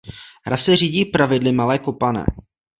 Hra 0.45 0.57
se 0.57 0.77
řídí 0.77 1.05
pravidly 1.05 1.51
malé 1.51 1.79
kopané. 1.79 2.25